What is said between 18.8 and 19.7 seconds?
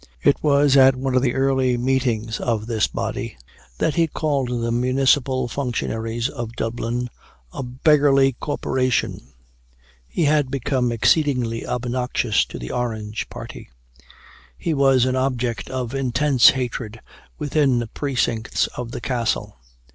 the Castle.